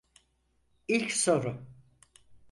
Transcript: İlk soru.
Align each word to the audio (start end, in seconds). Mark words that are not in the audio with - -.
İlk 0.87 1.11
soru. 1.13 1.57